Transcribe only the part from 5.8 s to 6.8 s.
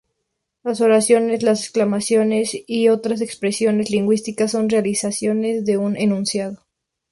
enunciado.